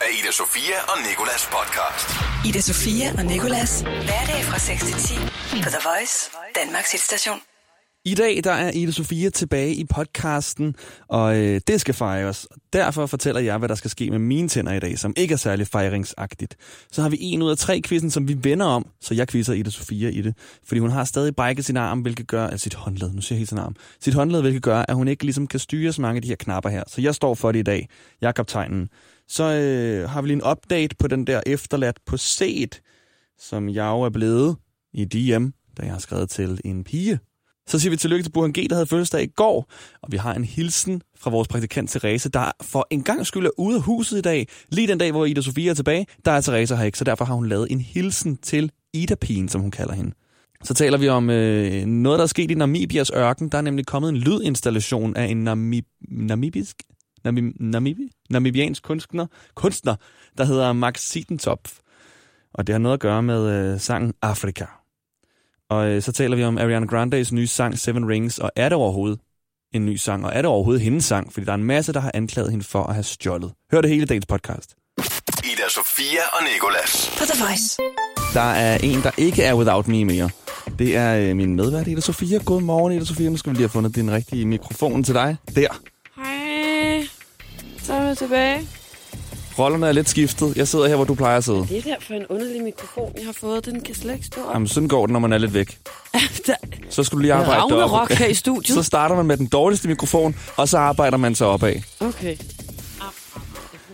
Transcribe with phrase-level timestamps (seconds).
[0.00, 2.08] af Ida Sofia og Nikolas podcast.
[2.48, 3.80] Ida Sofia og Nikolas.
[3.80, 5.14] Hverdag fra 6 til 10
[5.64, 6.30] på The Voice,
[6.60, 7.38] Danmarks hitstation.
[8.04, 10.74] I dag der er Ida Sofia tilbage i podcasten,
[11.08, 12.46] og øh, det skal fejres.
[12.72, 15.36] Derfor fortæller jeg, hvad der skal ske med mine tænder i dag, som ikke er
[15.36, 16.56] særlig fejringsagtigt.
[16.92, 19.52] Så har vi en ud af tre quizzen, som vi vender om, så jeg quizzer
[19.52, 20.34] Ida Sofia i det.
[20.64, 23.38] Fordi hun har stadig brækket sin arm, hvilket gør, altså sit håndled, nu siger jeg
[23.38, 26.16] helt sin arm, sit håndled, hvilket gør, at hun ikke ligesom kan styre så mange
[26.16, 26.82] af de her knapper her.
[26.86, 27.88] Så jeg står for det i dag.
[28.20, 28.88] Jeg er kaptajnen.
[29.30, 32.80] Så øh, har vi lige en update på den der efterladt på set,
[33.38, 34.56] som jeg jo er blevet
[34.92, 35.46] i DM,
[35.76, 37.18] da jeg har skrevet til en pige.
[37.66, 39.70] Så siger vi tillykke til Burhan G, der havde fødselsdag i går,
[40.02, 43.50] og vi har en hilsen fra vores praktikant Therese, der for en gang skyld er
[43.58, 44.48] ude af huset i dag.
[44.68, 47.24] Lige den dag, hvor Ida Sofia er tilbage, der er Therese her ikke, så derfor
[47.24, 50.12] har hun lavet en hilsen til Ida Pien, som hun kalder hende.
[50.64, 53.48] Så taler vi om øh, noget, der er sket i Namibias ørken.
[53.48, 56.76] Der er nemlig kommet en lydinstallation af en Namib namibisk
[57.24, 59.96] Namib Namibi namibiansk kunstner, kunstner,
[60.38, 61.78] der hedder Max Sietentopf.
[62.54, 64.64] Og det har noget at gøre med øh, sangen Afrika.
[65.70, 68.76] Og øh, så taler vi om Ariana Grandes nye sang Seven Rings, og er det
[68.76, 69.20] overhovedet
[69.74, 71.32] en ny sang, og er det overhovedet hendes sang?
[71.32, 73.52] Fordi der er en masse, der har anklaget hende for at have stjålet.
[73.72, 74.74] Hør det hele dagens podcast.
[75.44, 77.10] Ida Sofia og Nikolas.
[77.18, 77.78] På The Voice.
[78.34, 80.30] Der er en, der ikke er Without Me mere.
[80.78, 82.38] Det er øh, min medvært, Ida Sofia.
[82.44, 83.28] Godmorgen, Ida Sofia.
[83.28, 85.36] Nu skal vi lige have fundet din rigtige mikrofon til dig.
[85.56, 85.80] Der.
[88.10, 88.68] Er tilbage.
[89.58, 90.56] Rollerne er lidt skiftet.
[90.56, 91.66] Jeg sidder her, hvor du plejer at sidde.
[91.68, 93.66] Det er der for en underlig mikrofon, jeg har fået.
[93.66, 94.54] Den kan slet ikke stå op.
[94.54, 95.78] Jamen, sådan går det, når man er lidt væk.
[96.90, 97.90] Så skulle du lige arbejde er derop.
[97.92, 98.74] Ragnarok her i studiet.
[98.74, 101.74] Så starter man med den dårligste mikrofon, og så arbejder man sig opad.
[102.00, 102.36] Okay.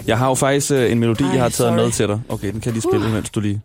[0.06, 1.76] Jeg har jo faktisk øh, en melodi, Ej, jeg har taget sorry.
[1.84, 2.20] med til dig.
[2.28, 3.12] Okay, den kan jeg lige spille, Uh.
[3.12, 3.60] mens du lige...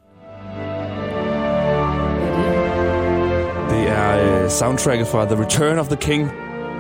[3.69, 6.31] Det er øh, soundtracket fra The Return of the King,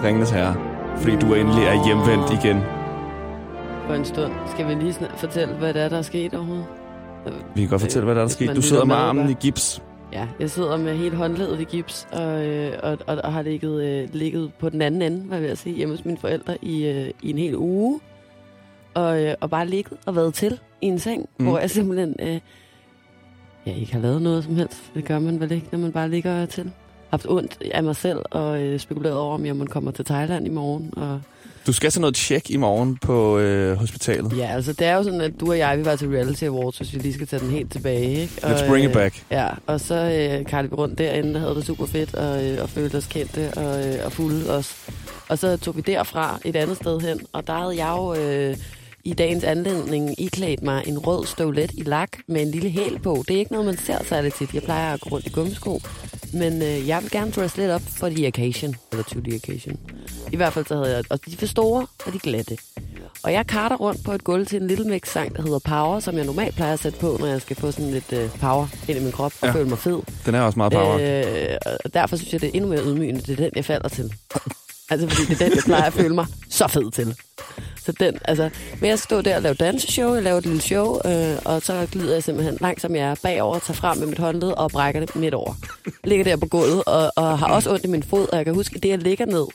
[0.03, 0.55] Ringenes Herre.
[0.97, 2.57] Fordi du endelig er hjemvendt igen.
[3.91, 4.33] For en stund.
[4.51, 6.65] Skal vi lige fortælle, hvad det er, der er sket overhovedet?
[7.55, 8.55] Vi kan godt fortælle, hvad der er sket.
[8.55, 9.83] Du sidder med armen i gips.
[10.13, 13.83] Ja, jeg sidder med helt håndledet i gips, og, øh, og, og, og har ligget,
[13.83, 16.85] øh, ligget på den anden ende, hvad vil jeg sige, hjemme hos mine forældre i,
[16.87, 17.99] øh, i en hel uge.
[18.93, 21.45] Og, øh, og bare ligget og været til i en seng, Mm.
[21.45, 22.39] hvor jeg simpelthen øh,
[23.65, 24.91] ja, ikke har lavet noget som helst.
[24.93, 26.71] Det gør man vel ikke, når man bare ligger er til.
[27.09, 30.45] haft ondt af mig selv og øh, spekuleret over, om jeg må komme til Thailand
[30.47, 30.93] i morgen.
[30.97, 31.21] Og,
[31.67, 34.37] Du skal til noget tjek i morgen på øh, hospitalet.
[34.37, 36.77] ja, altså det er jo sådan, at du og jeg, vi var til Reality Awards,
[36.77, 38.21] hvis vi lige skal tage den helt tilbage.
[38.21, 38.33] Ikke?
[38.43, 39.23] Og, Let's bring it øh, back.
[39.31, 42.63] Ja, og så øh, kaldte vi rundt derinde, der havde det super fedt, og, øh,
[42.63, 44.75] og følte os kendte og, øh, og fulde os.
[45.29, 48.57] Og så tog vi derfra et andet sted hen, og der havde jeg jo øh,
[49.03, 53.23] i dagens anledning iklædt mig en rød støvlet i lak med en lille hæl på.
[53.27, 54.53] Det er ikke noget, man ser særligt tit.
[54.53, 55.81] Jeg plejer at gå rundt i gummisko.
[56.33, 59.79] Men øh, jeg vil gerne dress lidt op for the occasion, eller to the occasion.
[60.31, 62.57] I hvert fald så havde jeg, og de er for store, og de er glatte.
[63.23, 65.99] Og jeg karter rundt på et gulv til en Little Mix sang, der hedder Power,
[65.99, 68.67] som jeg normalt plejer at sætte på, når jeg skal få sådan lidt øh, power
[68.87, 69.53] ind i min krop og ja.
[69.53, 69.99] føle mig fed.
[70.25, 70.97] Den er også meget power.
[70.99, 73.21] Øh, og derfor synes jeg, det er endnu mere ydmygende.
[73.21, 74.13] Det er den, jeg falder til.
[74.89, 77.15] Altså, fordi det er den, jeg plejer at føle mig så fed til.
[77.85, 78.49] Så den, altså, jeg
[78.81, 82.13] skal stå der og lave danseshow, jeg laver et lille show, øh, og så glider
[82.13, 85.15] jeg simpelthen langt som jeg er bagover, tager frem med mit håndled og brækker det
[85.15, 85.53] midt over.
[86.03, 88.53] Ligger der på gulvet, og, og har også ondt i min fod, og jeg kan
[88.55, 89.45] huske, at det, jeg ligger ned,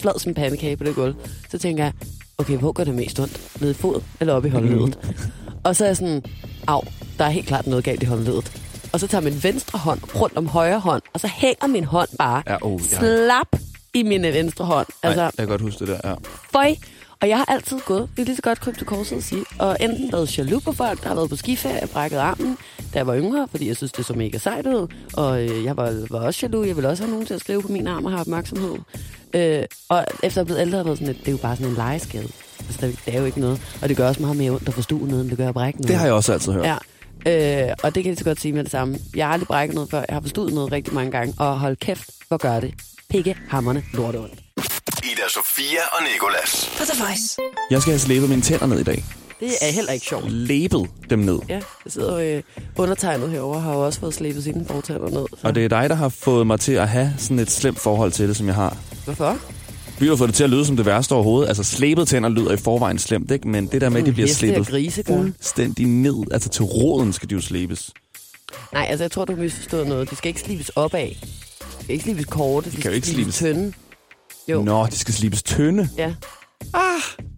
[0.00, 1.14] flad som en pandekage på det gulv,
[1.50, 1.92] så tænker jeg,
[2.38, 3.60] okay, hvor gør det mest ondt?
[3.60, 4.98] Nede i fod eller oppe i håndledet?
[5.64, 6.22] Og så er jeg sådan,
[6.66, 6.80] au,
[7.18, 8.52] der er helt klart noget galt i håndledet.
[8.92, 12.08] Og så tager min venstre hånd rundt om højre hånd, og så hænger min hånd
[12.18, 12.98] bare Ja, oh, ja.
[12.98, 13.46] slap
[13.94, 14.86] i min venstre hånd.
[15.02, 16.14] Altså, Altså, jeg kan godt huske det der, ja.
[16.52, 16.74] føj.
[17.22, 19.76] Og jeg har altid gået, er lige så godt krybe til korset at sige, og
[19.80, 22.58] enten været jaloux på folk, der har været på skiferie, brækket armen,
[22.94, 24.86] da jeg var yngre, fordi jeg synes, det så mega sejt ud.
[25.16, 27.62] Og øh, jeg var, var også jaloux, jeg ville også have nogen til at skrive
[27.62, 28.74] på min arm og have opmærksomhed.
[29.34, 31.38] Øh, og efter jeg er blevet ældre, har jeg været sådan, at det er jo
[31.38, 32.28] bare sådan en legeskade.
[32.58, 33.60] Altså, det, det er jo ikke noget.
[33.82, 35.78] Og det gør også meget mere ondt at forstue noget, end det gør at brække
[35.78, 35.88] noget.
[35.88, 36.66] Det har jeg også altid hørt.
[36.66, 36.76] Ja.
[37.68, 38.98] Øh, og det kan jeg så godt sige med det samme.
[39.16, 39.98] Jeg har aldrig brækket noget før.
[40.08, 41.34] Jeg har forstået noget rigtig mange gange.
[41.38, 42.74] Og hold kæft, hvor gør det.
[43.10, 44.43] Pikke, hammerne, lort ondt.
[45.12, 46.70] Ida Sofia og Nikolas.
[46.78, 47.36] På The Voice.
[47.70, 49.04] Jeg skal have slæbet mine tænder ned i dag.
[49.40, 50.30] Det er heller ikke sjovt.
[50.30, 51.38] Læbet dem ned.
[51.48, 51.54] Ja,
[51.84, 52.42] jeg sidder øh,
[52.76, 55.26] undertegnet herovre, har jo også fået slæbet sine fortænder ned.
[55.30, 55.36] Så.
[55.42, 58.12] Og det er dig, der har fået mig til at have sådan et slemt forhold
[58.12, 58.76] til det, som jeg har.
[59.04, 59.38] Hvorfor?
[59.98, 61.48] Vi har fået det til at lyde som det værste overhovedet.
[61.48, 63.48] Altså, slæbet tænder lyder i forvejen slemt, ikke?
[63.48, 66.32] Men det der med, at de bliver Heste og slæbet fuldstændig ned.
[66.32, 67.90] Altså, til roden skal de jo slæbes.
[68.72, 70.10] Nej, altså jeg tror, du har misforstået noget.
[70.10, 71.08] De skal ikke slibes opad.
[71.08, 72.70] De skal ikke slibes korte.
[72.70, 73.72] De, kan jo ikke slibes tynde.
[74.48, 74.62] Jo.
[74.62, 75.88] Nå, de skal slibes tynde.
[75.96, 76.14] Ja.
[76.72, 77.33] Troede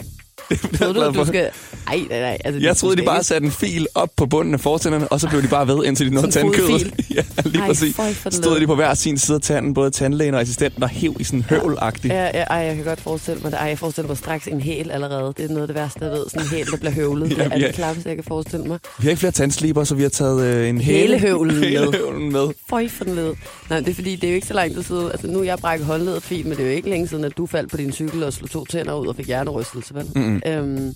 [0.50, 1.22] du, glad at for.
[1.22, 1.50] du skal...
[1.88, 2.38] Ej, nej, nej.
[2.44, 5.20] Altså, Jeg du troede, de bare satte en fil op på bunden af fortænderne, og
[5.20, 6.94] så blev de bare ved, indtil de nåede tandkødet.
[7.16, 7.96] ja, lige Ej, præcis.
[8.30, 11.24] Stod de på hver sin side af tanden, både tandlægen og assistenten, og hæv i
[11.24, 12.14] sådan høvlagtigt.
[12.14, 13.58] Ja, ja, ej, jeg kan godt forestille mig det.
[13.60, 15.34] Ej, jeg forestiller mig straks en hæl allerede.
[15.36, 16.24] Det er noget af det værste, jeg ved.
[16.28, 17.30] Sådan en hæl, der bliver høvlet.
[17.30, 17.66] Det Ja, er ja.
[17.66, 18.78] det klappeste, jeg kan forestille mig.
[18.98, 20.98] Vi har ikke flere tandsliber, så vi har taget øh, en hæle.
[21.18, 21.68] Hælehøvlen med.
[21.68, 22.48] Hælehøvlen med.
[22.70, 23.34] Føj for den led.
[23.70, 25.10] Nej, det er fordi, det er jo ikke så lang tid siden.
[25.10, 27.36] Altså, nu er jeg brækket håndledet fint, men det er jo ikke længe siden, at
[27.36, 30.35] du faldt på din cykel og slog to tænder ud og fik hjernerystelse, vel?
[30.44, 30.76] Mm-mm.
[30.86, 30.94] Øhm,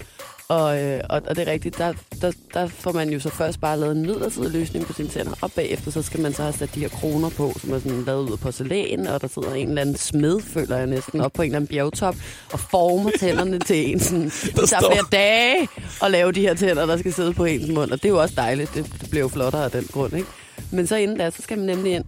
[0.49, 1.93] og, øh, og, og det er rigtigt, der,
[2.23, 5.33] der, der får man jo så først bare lavet en midlertidig løsning på sine tænder,
[5.41, 8.05] og bagefter så skal man så have sat de her kroner på, som er sådan
[8.05, 11.33] lavet ud af porcelæn, og der sidder en eller anden smed, føler jeg næsten, op
[11.33, 12.17] på en eller anden bjergtop,
[12.53, 15.69] og former tænderne til en sådan, tager står- flere dage
[16.03, 18.21] at lave de her tænder, der skal sidde på ens mund, og det er jo
[18.21, 20.29] også dejligt, det, det bliver jo flottere af den grund, ikke?
[20.71, 22.05] Men så inden da, så skal man nemlig ind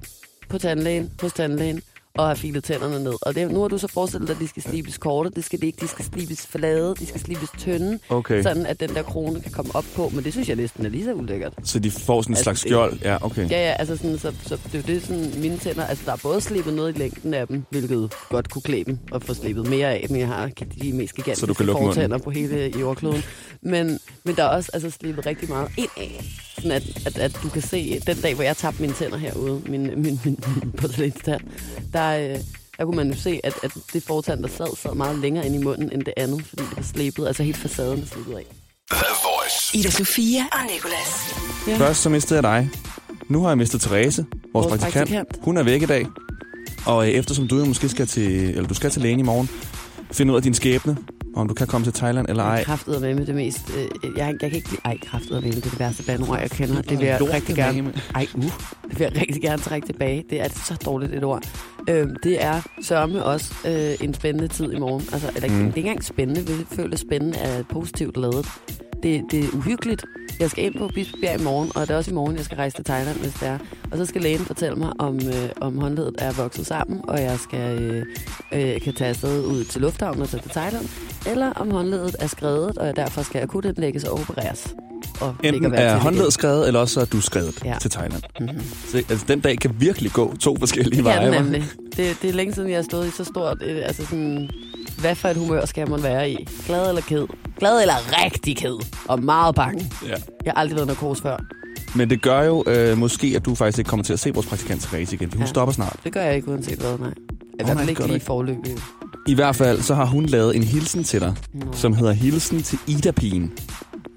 [0.48, 1.82] på tandlægen, hos tandlægen,
[2.14, 3.14] og have filet tænderne ned.
[3.22, 5.60] Og det, nu har du så forestillet dig, at de skal slibes korte, det skal
[5.60, 8.42] de ikke, de skal slibes flade, de skal slibes tynde, Okay.
[8.42, 10.90] sådan at den der krone kan komme op på, men det synes jeg næsten er
[10.90, 11.52] lige så ulækkert.
[11.64, 12.98] Så de får sådan en Altså, slags skjold.
[13.02, 13.50] Ja, okay.
[13.50, 16.16] Ja, ja, altså sådan, så, så det er det, sådan, mine tænder, altså der er
[16.22, 19.66] både slebet noget i længden af dem, hvilket godt kunne klæbe dem, og få slebet
[19.70, 20.50] mere af dem, jeg har
[20.82, 21.94] de mest gigantiske Så du kan lukke munden.
[21.94, 23.22] fortænder på hele jordkloden.
[23.62, 26.24] Men, men der er også altså, slebet rigtig meget ind af,
[26.54, 29.60] sådan at, at, at, du kan se, den dag, hvor jeg tabte mine tænder herude,
[29.66, 31.40] min, min, min, min porcelænstand,
[31.92, 32.38] der, øh,
[32.78, 35.54] der kunne man jo se, at, at det fortand, der sad, sad meget længere ind
[35.54, 38.44] i munden end det andet, fordi det var slebet, altså helt facaden er slebet af.
[39.74, 41.34] Ida Sofia og Nicolas.
[41.68, 41.76] Ja.
[41.76, 42.70] Først så mistede jeg dig.
[43.28, 44.94] Nu har jeg mistet Therese, vores, Vores praktikant.
[44.94, 45.44] praktikant.
[45.44, 46.06] Hun er væk i dag.
[46.86, 49.48] Og øh, eftersom du jo måske skal til, eller du skal til lægen i morgen,
[50.12, 50.96] finde ud af din skæbne,
[51.36, 52.64] om du kan komme til Thailand eller ej.
[52.64, 53.70] Kraftet med med det mest...
[53.76, 53.84] Øh,
[54.16, 54.80] jeg, jeg kan ikke lide...
[54.84, 56.82] Ej, kraftet med det er det værste bandord, jeg kender.
[56.82, 57.92] Det vil jeg rigtig gerne...
[58.14, 58.42] Ej, uh.
[58.90, 60.24] Det vil jeg rigtig gerne trække tilbage.
[60.30, 61.42] Det er så dårligt et ord.
[61.90, 65.02] Øhm, det er sørme også øh, en spændende tid i morgen.
[65.12, 65.54] Altså, eller, Mm.
[65.58, 66.40] det er ikke engang spændende.
[66.46, 68.46] Vi føler spændende er positivt lavet.
[69.02, 70.04] Det, det er uhyggeligt.
[70.40, 72.56] Jeg skal ind på Bispebjerg i morgen, og det er også i morgen, jeg skal
[72.56, 73.58] rejse til Thailand, hvis det er.
[73.90, 77.38] Og så skal lægen fortælle mig, om, øh, om håndledet er vokset sammen, og jeg
[77.38, 78.04] skal øh,
[78.52, 80.84] øh, kan tage afsted ud til lufthavnen og tage til Thailand,
[81.26, 84.74] eller om håndledet er skrevet, og jeg derfor skal akut indlægges og opereres.
[85.20, 87.76] Og Enten er håndledet skrevet, eller også er du skrevet Ja.
[87.80, 88.22] til Thailand.
[88.40, 88.48] Mhm.
[88.88, 91.24] Så altså, den dag kan virkelig gå to forskellige Det veje.
[91.32, 91.64] den nemlig.
[91.96, 93.56] Det, det er længe siden, jeg har stået i så stort...
[93.66, 94.50] Øh, altså sådan,
[95.00, 96.46] hvad for et humør skal man være i?
[96.66, 97.26] Glad eller ked?
[97.58, 97.94] Glad eller
[98.24, 98.76] rigtig ked?
[99.08, 99.90] Og meget bange.
[100.06, 100.14] Ja.
[100.44, 101.36] Jeg har aldrig været narkos før.
[101.94, 104.46] Men det gør jo øh, måske, at du faktisk ikke kommer til at se vores
[104.46, 105.50] praktikant Therese igen, for hun Ja.
[105.50, 105.96] stopper snart.
[106.04, 107.08] Det gør jeg ikke uanset hvad, nej.
[107.08, 107.12] I
[107.62, 108.76] nej, hvert fald ikke lige forløbig.
[109.28, 111.66] I hvert fald, så har hun lavet en hilsen til dig, Nå.
[111.72, 113.52] som hedder Hilsen til Ida-pigen.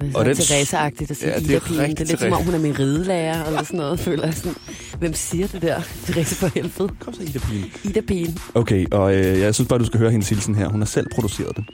[0.01, 1.81] Det er Og den- Teresa-agtigt at sige Ja, er Ida Pigen.
[1.81, 2.45] rigtig Det er lidt som om, Therese.
[2.45, 4.55] hun er min ridelærer eller sådan noget, føler jeg sådan.
[4.99, 5.81] Hvem siger det der?
[6.05, 6.89] Teresa for helvede.
[6.99, 7.71] Kom så, Ida-pigen.
[7.83, 8.37] Ida Pigen.
[8.55, 10.67] Okay, og øh, jeg synes bare, du skal høre hendes hilsen her.
[10.67, 11.65] Hun har selv produceret det.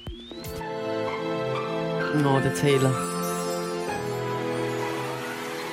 [2.23, 2.91] Nå, det taler.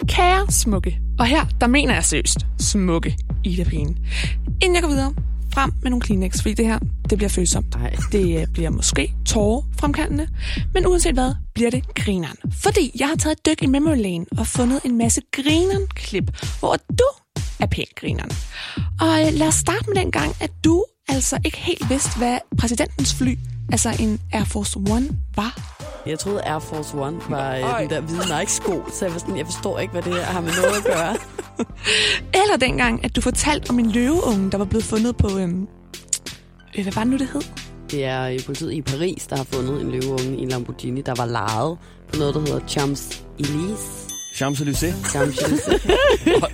[0.09, 0.99] Kære smukke.
[1.19, 3.99] Og her, der mener jeg seriøst smukke Ida Pien.
[4.63, 5.15] Inden jeg går videre,
[5.55, 6.79] frem med nogle Kleenex, fordi det her,
[7.11, 7.75] det bliver følsomt.
[7.75, 7.97] Ej.
[8.13, 10.29] Det øh, bliver måske tårer fremkaldende,
[10.75, 12.37] men uanset hvad, bliver det grineren.
[12.53, 16.31] Fordi jeg har taget et dyk i memory lane og fundet en masse grineren klip,
[16.59, 17.05] hvor du
[17.61, 18.31] er pæn grineren.
[19.01, 22.39] Og øh, lad os starte med den gang, at du altså ikke helt vidste, hvad
[22.59, 23.39] præsidentens fly,
[23.73, 25.79] altså en Air Force One, var.
[26.07, 27.81] Jeg troede Air Force One var øh, Øj.
[27.81, 30.41] den der hvide Nike-sko, så jeg, var sådan, jeg forstår ikke, hvad det her har
[30.41, 31.17] med noget at gøre.
[32.43, 35.39] Eller dengang, at du fortalte om en løveunge, der var blevet fundet på...
[35.39, 35.69] Øhm,
[36.79, 37.43] øh, hvad var det nu, det hed?
[37.91, 41.15] Det er øh, politiet i Paris, der har fundet en løveunge i en Lamborghini, der
[41.17, 41.79] var lejet
[42.13, 44.09] på noget, der hedder Champs-Élysées.
[44.35, 44.95] Champs-Élysées.
[45.13, 45.89] Champs-Élysées.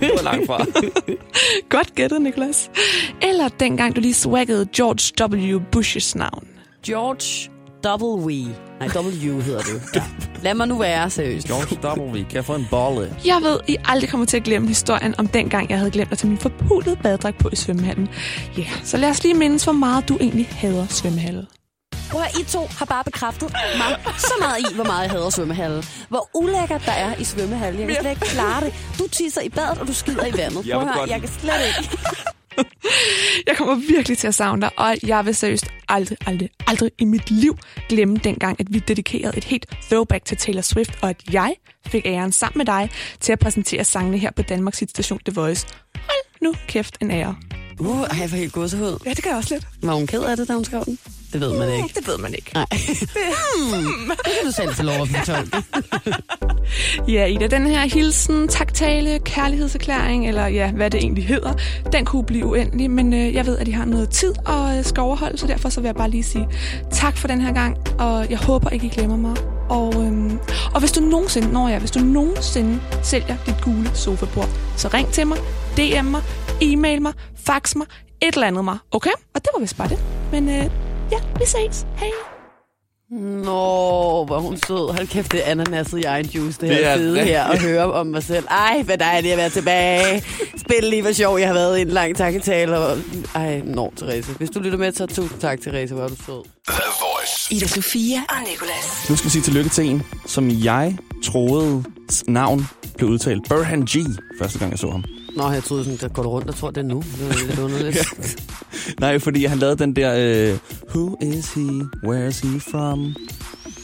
[0.15, 0.65] var langt fra.
[1.77, 2.69] Godt gættet, Nicholas.
[3.21, 5.61] Eller dengang, du lige swaggede George W.
[5.71, 6.54] Bushes navn.
[6.85, 7.49] George
[7.85, 8.29] W.
[8.79, 9.81] Nej, W hedder det.
[9.95, 10.03] Ja.
[10.41, 11.47] Lad mig nu være seriøst.
[11.47, 12.15] George W.
[12.15, 13.15] Kan jeg få en bolle?
[13.25, 16.17] Jeg ved, I aldrig kommer til at glemme historien om dengang, jeg havde glemt at
[16.17, 18.09] tage min forpulede baddragt på i svømmehallen.
[18.57, 18.69] Ja, yeah.
[18.83, 21.45] så lad os lige mindes, hvor meget du egentlig hader svømmehallen.
[22.11, 25.29] Prøv at, I to har bare bekræftet mig så meget i, hvor meget jeg hader
[25.29, 25.83] svømmehallen.
[26.09, 27.79] Hvor ulækkert der er i svømmehallen.
[27.79, 28.73] Jeg kan slet ikke klare det.
[28.99, 30.67] Du tisser i badet, og du skider i vandet.
[30.67, 31.97] Jeg Prøv at høre, jeg kan slet ikke.
[33.47, 37.05] Jeg kommer virkelig til at savne dig, og jeg vil seriøst aldrig, aldrig, aldrig i
[37.05, 37.57] mit liv
[37.89, 41.55] glemme dengang, at vi dedikerede et helt throwback til Taylor Swift, og at jeg
[41.87, 45.67] fik æren sammen med dig til at præsentere sangene her på Danmarks station The Voice.
[45.95, 47.35] Hold nu kæft en ære.
[47.79, 48.99] Uh, ej, jeg får helt gåsehud.
[49.05, 49.67] Ja, det gør jeg også lidt.
[49.81, 50.99] Var hun ked af det, da hun skrev den?
[51.35, 51.89] Det ved man ikke.
[51.95, 52.51] Det ved man ikke.
[52.53, 52.65] Nej.
[52.71, 54.09] hmm.
[54.09, 55.57] Det kan du selv få lov at fortolke.
[57.07, 61.53] Ja, Ida, den her hilsen, taktale, kærlighedserklæring, eller ja, hvad det egentlig hedder,
[61.91, 64.83] den kunne blive uendelig, men øh, jeg ved, at I har noget tid og øh,
[64.83, 66.47] skal overholde, så derfor så vil jeg bare lige sige
[66.91, 69.35] tak for den her gang, og jeg håber ikke, I glemmer mig.
[69.69, 70.39] Og, øhm,
[70.73, 75.11] og hvis du nogensinde, når jeg, hvis du nogensinde sælger dit gule sofabord, så ring
[75.11, 75.37] til mig,
[75.77, 76.21] DM mig,
[76.61, 77.13] e-mail mig,
[77.45, 77.87] fax mig,
[78.21, 79.11] et eller andet mig, okay?
[79.35, 79.99] Og det var vist bare det.
[80.31, 80.69] Men øh,
[81.11, 81.85] ja, vi ses.
[81.97, 82.09] Hej.
[83.11, 84.93] Nå, hvor hun sød.
[84.93, 87.25] Hold kæft, det er ananaset i egen juice, det, Det her er rigtigt.
[87.25, 88.45] her, og høre om mig selv.
[88.49, 90.23] Ej, hvad dejligt at være tilbage.
[90.57, 92.77] Spil lige, hvor sjov jeg har været i en lang takketale.
[92.77, 92.97] Og...
[93.35, 94.31] Ej, nå, Therese.
[94.31, 95.93] Hvis du lytter med, så tusind tak, Therese.
[95.95, 96.43] Hvor er du sød.
[97.51, 99.09] Ida Sofia og Nicolas.
[99.09, 101.83] Nu skal vi sige tillykke til en, som jeg troede
[102.27, 103.49] navn blev udtalt.
[103.49, 103.95] Burhan G.
[104.39, 105.03] Første gang, jeg så ham.
[105.35, 107.03] Nå, jeg troede sådan, der går du rundt og tror, det er nu.
[107.19, 107.97] Det var lidt underligt.
[108.99, 110.13] Nej, fordi han lavede den der...
[110.17, 110.57] Øh,
[110.95, 111.67] Who is he?
[112.07, 113.15] Where is he from?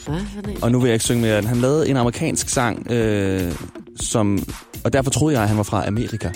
[0.08, 0.62] Hvad?
[0.62, 1.42] Og nu vil jeg ikke synge mere.
[1.42, 3.52] Han lavede en amerikansk sang, øh,
[3.96, 4.44] som...
[4.84, 6.30] Og derfor troede jeg, at han var fra Amerika.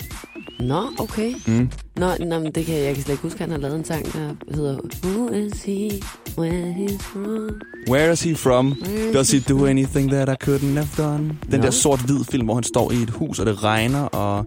[0.60, 1.34] Nå, okay.
[1.46, 1.70] Mm.
[1.96, 3.84] Nå, nå men det kan jeg, jeg kan slet ikke huske, han har lavet en
[3.84, 5.90] sang, der hedder Who is he,
[6.38, 7.50] where he's from?
[7.88, 8.74] Where is he from?
[9.12, 11.38] Does he do anything that I couldn't have done?
[11.50, 11.64] Den Nå.
[11.66, 14.46] der sort-hvid film, hvor han står i et hus, og det regner, og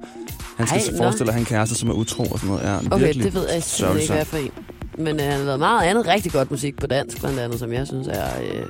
[0.58, 2.63] han skal Ej, forestille, at han kæreste, som er utro og sådan noget.
[2.63, 4.51] Ja, Okay, virkelig det ved jeg simpelthen ikke, hvad for en.
[4.98, 7.74] Men øh, han har lavet meget andet rigtig godt musik på dansk, blandt andet, som
[7.74, 8.63] jeg synes er øh,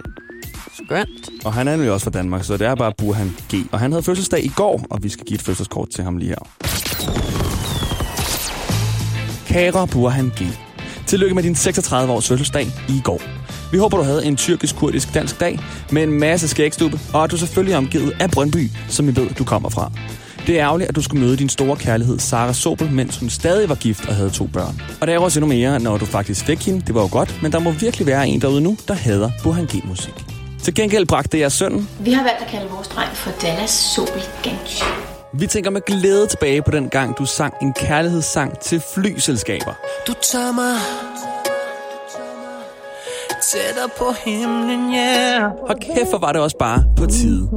[0.86, 1.46] skønt.
[1.46, 3.56] Og han er nemlig også fra Danmark, så det er bare Burhan G.
[3.72, 6.30] Og han havde fødselsdag i går, og vi skal give et fødselskort til ham lige
[6.30, 7.39] her.
[9.50, 10.42] Kære Burhan G.
[11.08, 13.22] Tillykke med din 36 års fødselsdag i går.
[13.72, 15.60] Vi håber, du havde en tyrkisk-kurdisk dansk dag
[15.92, 19.30] med en masse skægstube, og at du selvfølgelig er omgivet af Brøndby, som vi ved,
[19.30, 19.92] du kommer fra.
[20.48, 23.70] Det er ærgerligt, at du skulle møde din store kærlighed, Sara Sobel, mens hun stadig
[23.70, 24.82] var gift og havde to børn.
[25.02, 26.82] Og det er også endnu mere, når du faktisk fik hende.
[26.88, 29.66] Det var jo godt, men der må virkelig være en derude nu, der hader Burhan
[29.66, 30.14] G-musik.
[30.64, 34.24] Til gengæld bragte jeg sønnen Vi har valgt at kalde vores dreng for Dallas Sobel
[34.44, 34.84] Gansch.
[35.34, 39.74] Vi tænker med glæde tilbage på den gang, du sang en kærlighedssang til flyselskaber.
[40.08, 40.76] Du tager mig
[43.52, 45.52] tættere på himlen, yeah.
[45.70, 47.50] Og kæft, hvor var det også bare på tide.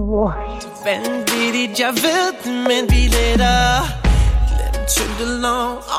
[0.85, 3.83] Vanvittigt, jeg ved det, men vi letter.
[4.59, 5.49] Lad den tyngde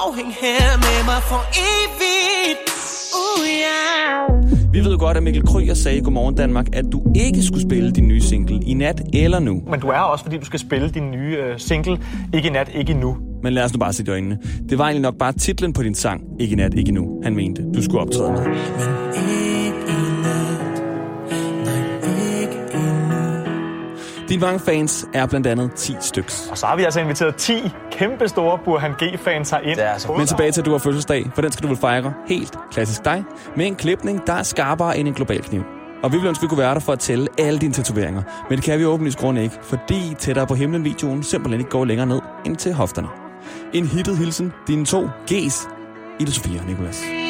[0.06, 2.70] afhæng her med mig for evigt.
[3.14, 4.43] Uh, yeah.
[4.74, 7.92] Vi ved godt, at Mikkel Kryger sagde i Godmorgen Danmark, at du ikke skulle spille
[7.92, 9.64] din nye single i nat eller nu.
[9.70, 12.00] Men du er også, fordi du skal spille din nye øh, single,
[12.34, 13.18] Ikke i nat, ikke i nu.
[13.44, 14.40] Men lad os nu bare se i øjnene.
[14.70, 17.36] Det var egentlig nok bare titlen på din sang, Ikke i nat, ikke nu, han
[17.36, 18.42] mente, du skulle optræde med.
[18.42, 19.53] Men
[24.34, 26.48] Dine mange fans er blandt andet 10 styks.
[26.52, 27.54] Og så har vi altså inviteret 10
[27.92, 29.76] kæmpe store Burhan G-fans herind.
[29.76, 31.78] Det er altså Men tilbage til, at du har fødselsdag, for den skal du vel
[31.78, 33.24] fejre helt klassisk dig,
[33.56, 35.64] med en klipning, der er skarpere end en global kniv.
[36.04, 38.22] Og vi ville ønske, vi kunne være der for at tælle alle dine tatoveringer.
[38.50, 41.86] Men det kan vi åbenlyst grund ikke, fordi tættere på himlen videoen simpelthen ikke går
[41.86, 43.08] længere ned end til hofterne.
[43.74, 45.70] En hittet hilsen, dine to G's,
[46.20, 47.23] Ida Sofia og Nicolas.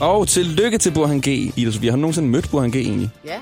[0.00, 1.26] Og tillykke til Burhan G,
[1.56, 1.90] Ida Sofia.
[1.90, 3.10] Har du nogensinde mødt Burhan G egentlig?
[3.24, 3.38] Ja.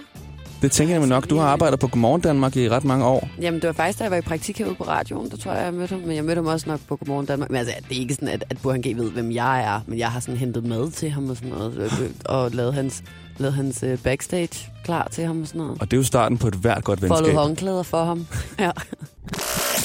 [0.62, 1.30] Det tænker jeg mig nok.
[1.30, 3.28] Du har arbejdet på Godmorgen Danmark i ret mange år.
[3.40, 5.64] Jamen, det var faktisk, da jeg var i praktik herude på radioen, der tror jeg,
[5.64, 6.00] jeg mødte ham.
[6.00, 7.50] Men jeg mødte ham også nok på Godmorgen Danmark.
[7.50, 9.80] Men altså, det er ikke sådan, at, at Burhan G ved, hvem jeg er.
[9.86, 12.12] Men jeg har sådan hentet mad til ham og sådan noget.
[12.24, 13.02] Og lavet hans,
[13.38, 15.76] lavet hans øh, backstage klar til ham og sådan noget.
[15.80, 17.34] Og det er jo starten på et hvert godt Foldet venskab.
[17.36, 18.26] håndklæder for ham.
[18.58, 18.70] ja.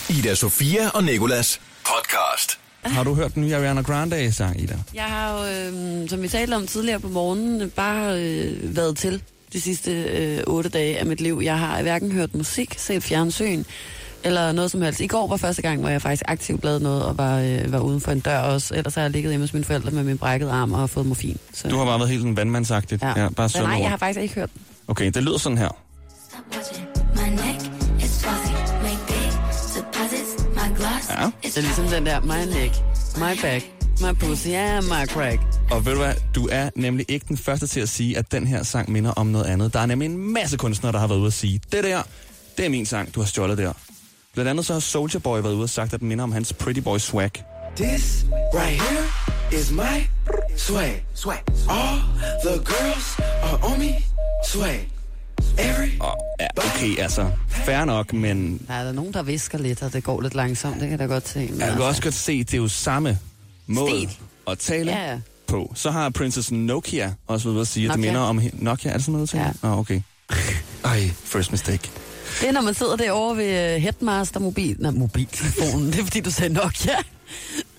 [0.09, 2.60] Ida Sofia og Nikolas podcast.
[2.83, 4.77] Har du hørt den nye Ariana Grande-sang, Ida?
[4.93, 9.21] Jeg har jo, øh, som vi talte om tidligere på morgenen, bare øh, været til
[9.53, 11.41] de sidste øh, otte dage af mit liv.
[11.43, 13.63] Jeg har hverken hørt musik, set fjernsyn,
[14.23, 14.99] eller noget som helst.
[14.99, 17.79] I går var første gang, hvor jeg faktisk aktivt lavede noget og var, øh, var
[17.79, 18.75] uden for en dør også.
[18.75, 21.05] Ellers har jeg ligget hjemme hos mine forældre med min brækkede arm og har fået
[21.05, 21.37] morfin.
[21.53, 23.03] Så, Du har bare været helt sådan vandmandsagtigt.
[23.03, 24.61] Ja, bare Så nej, jeg har faktisk ikke hørt den.
[24.87, 25.69] Okay, det lyder sådan her.
[26.29, 26.90] Stop watching.
[31.09, 31.31] Ja.
[31.43, 32.75] Det er ligesom den der, my neck,
[33.17, 33.65] my back,
[34.01, 35.39] my pussy and my crack.
[35.71, 38.47] Og ved du hvad, du er nemlig ikke den første til at sige, at den
[38.47, 39.73] her sang minder om noget andet.
[39.73, 42.03] Der er nemlig en masse kunstnere, der har været ude at sige, det der,
[42.57, 43.73] det er min sang, du har stjålet der.
[44.33, 46.53] Blandt andet så har Soulja Boy været ude og sagt, at den minder om hans
[46.53, 47.31] Pretty Boy swag.
[47.75, 50.07] This right here is my
[50.57, 51.05] swag.
[51.15, 51.39] Swag.
[51.69, 51.97] All
[52.45, 53.93] the girls are on me.
[54.47, 54.87] Swag.
[55.99, 60.03] Og ja, okay, altså, fair nok, men Der er nogen, der visker lidt, og det
[60.03, 60.73] går lidt langsomt.
[60.73, 61.39] Det kan jeg da godt se.
[61.39, 63.19] Men jeg kan også godt se, det er jo samme
[63.67, 64.17] måde Stil.
[64.47, 65.19] at tale Ja, ja.
[65.47, 65.71] på.
[65.75, 68.41] Så har Princess Nokia også været at sige, at det minder om...
[68.53, 69.39] Nokia, er det sådan noget til?
[69.39, 69.51] Ja.
[69.63, 70.01] Nå, okay.
[70.83, 71.89] Ej, first mistake.
[72.41, 74.75] Det er, når man sidder derovre ved øh, Headmaster mobil...
[74.79, 75.87] Nej, mobiltelefonen.
[75.91, 76.95] det er, fordi du sagde Nokia.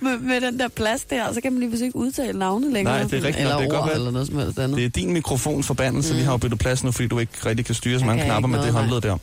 [0.00, 2.98] Med, med den der plads der, så kan man lige pludselig ikke udtale navne længere.
[2.98, 3.36] Nej, det er rigtigt.
[3.36, 4.76] Eller det ord, eller noget som helst andet.
[4.76, 6.12] Det er din mikrofons forbandelse.
[6.12, 6.18] Mm.
[6.18, 8.30] Vi har jo byttet plads nu, fordi du ikke rigtig kan styre så mange kan
[8.30, 9.16] knapper med det håndled der.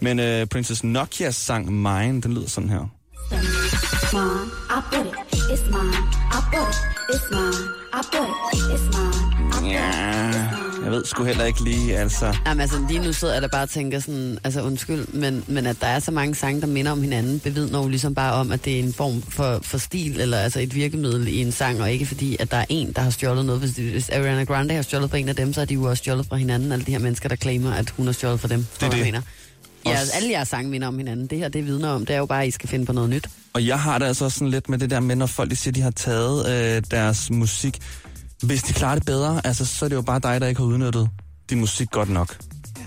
[0.00, 2.90] Men uh, Princess Nokias sang Mine, den lyder sådan her.
[4.12, 4.30] Mine,
[4.70, 5.96] I put it, it's mine.
[6.32, 7.68] I put it, it's mine.
[7.92, 9.70] I put it, it's mine.
[9.70, 12.36] Ja, jeg ved sgu heller ikke lige, altså.
[12.46, 15.66] Jamen altså, lige nu sidder jeg der bare og tænker sådan, altså undskyld, men, men
[15.66, 18.52] at der er så mange sange, der minder om hinanden, bevidner jo ligesom bare om,
[18.52, 21.82] at det er en form for, for stil, eller altså et virkemiddel i en sang,
[21.82, 23.60] og ikke fordi, at der er en, der har stjålet noget.
[23.60, 26.00] Hvis, hvis Ariana Grande har stjålet fra en af dem, så er de jo også
[26.00, 28.66] stjålet fra hinanden, alle de her mennesker, der claimer, at hun har stjålet fra dem.
[28.80, 29.04] Det er det.
[29.04, 29.20] Mener.
[29.86, 31.26] Ja, altså, alle jeres sange minder om hinanden.
[31.26, 33.10] Det her, det vidner om, det er jo bare, at I skal finde på noget
[33.10, 33.28] nyt.
[33.52, 35.72] Og jeg har det altså sådan lidt med det der med, når folk de siger,
[35.72, 37.78] de har taget øh, deres musik.
[38.46, 40.66] Hvis de klarer det bedre, altså, så er det jo bare dig, der ikke har
[40.66, 41.08] udnyttet
[41.50, 42.36] din musik godt nok.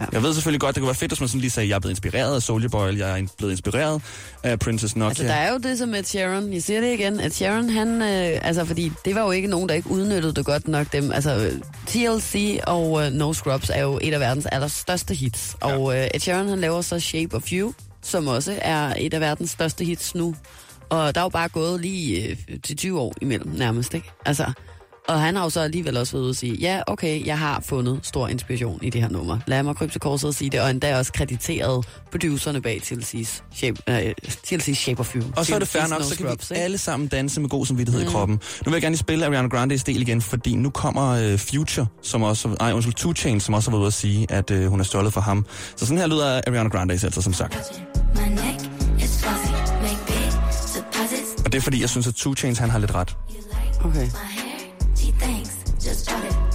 [0.02, 0.06] Ja.
[0.12, 1.80] Jeg ved selvfølgelig godt, det kunne være fedt, hvis man sådan lige sagde, jeg er
[1.80, 4.02] blevet inspireret af Soulja Boy, jeg er blevet inspireret
[4.44, 5.10] af Princess Nokia.
[5.10, 6.54] Altså, der er jo det som Ed Sheeran.
[6.54, 7.20] Jeg siger det igen.
[7.20, 8.02] Ed Sheeran, han...
[8.02, 10.94] Øh, altså, fordi det var jo ikke nogen, der ikke udnyttede det godt nok.
[10.94, 11.52] Dem, altså,
[11.88, 15.56] TLC og øh, No Scrubs er jo et af verdens allerstørste hits.
[15.62, 15.78] Ja.
[15.78, 19.22] Og øh, Ed Sheeran, han laver så Shape of You, som også er et af
[19.22, 20.36] verdens største hits nu.
[20.90, 24.12] Og der er jo bare gået lige øh, til 20 år imellem, nærmest, ikke?
[24.26, 24.52] Altså,
[25.08, 27.60] og han har jo så alligevel også været ude og sige, ja, okay, jeg har
[27.60, 29.40] fundet stor inspiration i det her nummer.
[29.48, 33.42] Lad mig krybe til korset og sige det, og endda også krediteret producerne bag TLC's
[33.56, 34.14] Shape, øh,
[34.48, 35.24] TLC's Shape of You.
[35.36, 36.64] Og så er det fair nok, No så kan Scrubs, vi ikke?
[36.64, 38.08] alle sammen danse med god samvittighed mm.
[38.08, 38.40] i kroppen.
[38.66, 42.24] Nu vil jeg gerne spille Ariana Grande's del igen, fordi nu kommer uh, Future, som
[42.24, 44.80] også, ej, undskyld, Two Chainz, som også har været ude at sige, at uh, hun
[44.80, 45.46] er stjålet fra ham.
[45.76, 47.84] Så sådan her lyder Ariana Grande altså, som sagt.
[51.46, 53.18] Og det er fordi, jeg synes, at Two Chainz, han har lidt ret.
[53.84, 54.10] Okay.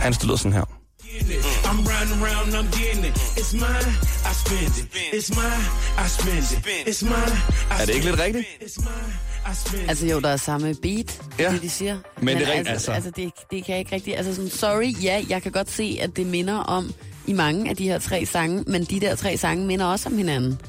[0.02, 0.62] Hans lyder sådan her.
[0.62, 3.16] I'm riding around I'm getting it.
[3.40, 3.88] It's mine,
[4.30, 4.86] I spend it.
[5.14, 5.64] It's mine,
[6.04, 6.88] I spend it.
[6.88, 7.36] It's mine,
[7.70, 8.46] I Er det ikke lidt rigtigt?
[8.46, 9.12] It's mine,
[9.52, 9.88] I spend it.
[9.88, 11.52] Altså jo, der er samme beat, Ja.
[11.52, 11.98] det de siger.
[12.20, 12.92] Men det er rigtigt, altså.
[12.92, 13.08] altså.
[13.08, 14.16] Altså, det, det kan jeg ikke rigtig...
[14.16, 16.92] Altså sådan, sorry, ja, jeg kan godt se, at det minder om
[17.26, 20.16] i mange af de her tre sange, men de der tre sange minder også om
[20.16, 20.60] hinanden.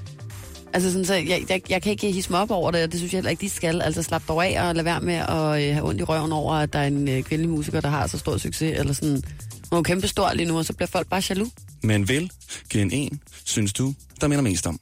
[0.74, 3.00] Altså sådan, så jeg, jeg, jeg kan ikke hisse mig op over det, og det
[3.00, 3.82] synes jeg heller ikke, de skal.
[3.82, 6.54] Altså slap dog af og lade være med at øh, have ondt i røven over,
[6.54, 9.24] at der er en øh, kvindelig musiker, der har så stor succes, eller sådan...
[9.72, 11.50] Hun er kæmpe stor lige nu, og så bliver folk bare jaloux.
[11.84, 12.32] Men vil
[12.70, 14.80] gen en, synes du, der minder mest om?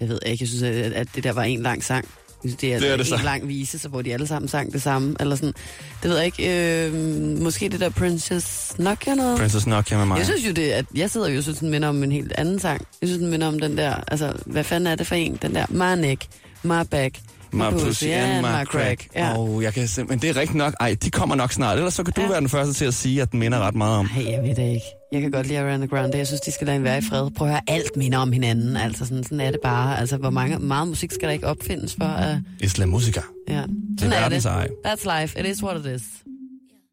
[0.00, 2.08] Jeg ved ikke, jeg synes, at, at det der var en lang sang.
[2.42, 4.82] Det er, Det er det en lang vise, så hvor de alle sammen sang det
[4.82, 5.16] samme.
[5.20, 5.54] Eller sådan.
[6.02, 6.86] Det ved jeg ikke.
[6.86, 9.38] Øh, måske det der Princess Nokia noget?
[9.38, 10.18] Princess Nokia med mig.
[10.18, 12.58] Jeg synes jo det, at jeg sidder jo synes, den minder om en helt anden
[12.60, 12.86] sang.
[13.00, 15.38] Jeg synes, den minder om den der, altså, hvad fanden er det for en?
[15.42, 16.26] Den der, my neck,
[16.62, 17.18] my back,
[17.52, 19.08] My pussy and my crack.
[19.14, 19.38] Ja.
[19.38, 20.74] Og jeg kan simpelthen, det er rigtigt nok.
[20.80, 21.76] Ej, de kommer nok snart.
[21.78, 22.28] Ellers så kan du Ja.
[22.28, 24.08] være den første til at sige, at den minder ret meget om.
[24.16, 24.86] Nej, jeg ved det ikke.
[25.12, 26.18] Jeg kan godt lide Ariana Grande.
[26.18, 27.30] Jeg synes, de skal lade hende være i fred.
[27.30, 28.76] Prøv at høre, alt minder om hinanden.
[28.76, 29.98] Altså, sådan, sådan er det bare.
[30.00, 32.04] Altså, hvor mange, meget musik skal der ikke opfindes for?
[32.32, 33.20] Uh, Islam Musica.
[33.48, 33.62] ja.
[33.98, 34.68] Det er verdens ej.
[34.86, 35.40] That's life.
[35.40, 36.02] It is what it is.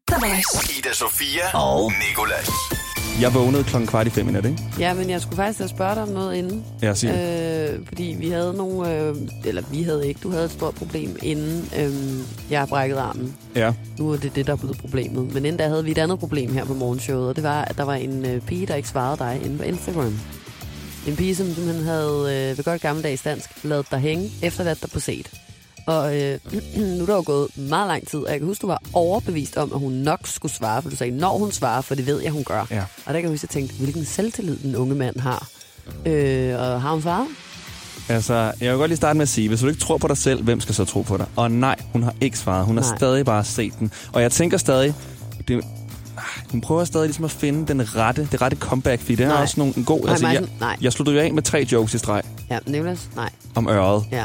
[0.08, 0.42] The.
[0.78, 2.48] Ida Sofia og Nikolas.
[3.20, 4.58] Jeg vågnede klokken kvart i fem i nat, ikke?
[4.78, 6.64] Ja, men jeg skulle faktisk have spørge dig om noget inden.
[6.82, 7.08] Ja, sig.
[7.08, 8.94] Øh, fordi vi havde nogle...
[8.94, 9.14] Øh,
[9.44, 10.20] eller vi havde ikke.
[10.22, 13.34] Du havde et stort problem, inden øh, jeg brækkede armen.
[13.54, 13.72] Ja.
[13.98, 15.34] Nu er det det, der er blevet problemet.
[15.34, 17.76] Men inden da havde vi et andet problem her på morgenshowet, og det var, at
[17.76, 20.18] der var en øh, pige, der ikke svarede dig inde på Instagram.
[21.08, 24.90] En pige, som simpelthen havde øh, ved godt gammeldags dansk lavet dig hænge, efterladt dig
[24.90, 25.30] på set.
[25.86, 26.38] Og øh,
[26.76, 29.56] nu er der jo gået meget lang tid, og jeg kan huske, du var overbevist
[29.56, 32.20] om, at hun nok skulle svare, for du sagde, når hun svarer, for det ved
[32.22, 32.66] jeg, hun gør.
[32.70, 32.80] Ja.
[32.80, 35.48] Og der kan jeg huske, at jeg tænkte, hvilken selvtillid den unge mand har.
[36.06, 37.26] Øh, og har hun svaret?
[38.08, 40.16] Altså, jeg vil godt lige starte med at sige, hvis du ikke tror på dig
[40.16, 41.26] selv, hvem skal så tro på dig?
[41.36, 42.66] Og nej, hun har ikke svaret.
[42.66, 42.96] Hun har Nej.
[42.98, 43.92] stadig bare set den.
[44.12, 44.94] Og jeg tænker stadig,
[45.48, 45.64] det,
[46.50, 49.54] hun prøver stadig ligesom at finde den rette, det rette comeback, fordi det er også
[49.58, 50.00] nogle, en god...
[50.00, 50.76] Nej, altså, jeg, nej.
[50.80, 53.08] jeg sluttede jo af med tre jokes i streg Ja, Nicolas?
[53.16, 53.30] Nej.
[53.54, 54.04] om øret.
[54.12, 54.24] Ja.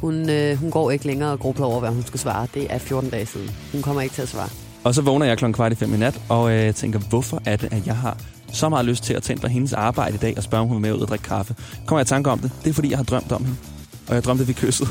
[0.00, 2.46] Hun, øh, hun går ikke længere og grubler over, hvad hun skal svare.
[2.54, 3.50] Det er 14 dage siden.
[3.72, 4.48] Hun kommer ikke til at svare.
[4.84, 7.56] Og så vågner jeg klokken kvart i fem i nat, og øh, tænker, hvorfor er
[7.56, 8.16] det, at jeg har
[8.52, 10.74] så meget lyst til at tænde på hendes arbejde i dag og spørge, om hun
[10.76, 11.54] vil med ud og drikke kaffe.
[11.86, 12.50] Kommer jeg i tanke om det?
[12.64, 13.56] Det er, fordi jeg har drømt om hende.
[14.08, 14.88] Og jeg drømte, at vi kyssede.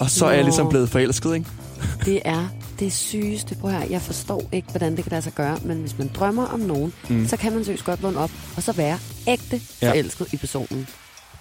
[0.00, 0.44] Og så er jeg Nå.
[0.46, 1.46] ligesom blevet forelsket, ikke?
[2.04, 2.46] Det er
[2.80, 3.54] det sygeste.
[3.54, 6.44] Prøv her, jeg forstår ikke, hvordan det kan lade sig gøre, men hvis man drømmer
[6.46, 7.26] om nogen, mm.
[7.28, 9.90] så kan man seriøst godt vågne op, og så være ægte Ja.
[9.90, 10.86] forelsket i personen.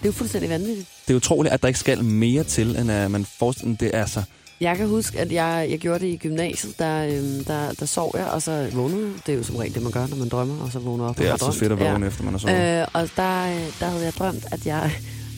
[0.01, 0.87] Det er jo fuldstændig vanvittigt.
[1.07, 4.05] Det er utroligt, at der ikke skal mere til, end at man forestiller det er
[4.05, 4.23] så.
[4.61, 8.15] Jeg kan huske, at jeg, jeg gjorde det i gymnasiet, der, øhm, der, der sov
[8.17, 9.13] jeg, og så vågnede.
[9.25, 11.17] Det er jo som regel det, man gør, når man drømmer, og så vågner op
[11.17, 11.57] Det er altid drømt.
[11.59, 12.79] fedt at vågne, efter man har sovet.
[12.81, 14.91] Øh, og der, øh, der havde jeg drømt, at jeg,